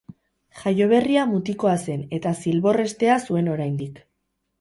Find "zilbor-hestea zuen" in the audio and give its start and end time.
2.45-3.53